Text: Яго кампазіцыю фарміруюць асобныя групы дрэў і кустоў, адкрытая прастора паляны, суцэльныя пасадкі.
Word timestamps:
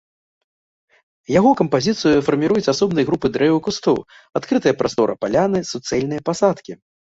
Яго 1.39 1.51
кампазіцыю 1.59 2.23
фарміруюць 2.29 2.71
асобныя 2.73 3.05
групы 3.11 3.27
дрэў 3.37 3.53
і 3.59 3.63
кустоў, 3.69 3.97
адкрытая 4.41 4.75
прастора 4.83 5.13
паляны, 5.27 5.59
суцэльныя 5.71 6.21
пасадкі. 6.33 6.73